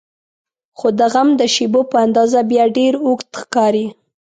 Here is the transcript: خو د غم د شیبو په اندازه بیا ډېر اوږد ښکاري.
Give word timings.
خو 0.77 0.87
د 0.99 1.01
غم 1.13 1.29
د 1.39 1.41
شیبو 1.53 1.81
په 1.91 1.97
اندازه 2.05 2.39
بیا 2.49 2.65
ډېر 2.77 2.93
اوږد 3.05 3.29
ښکاري. 3.41 3.85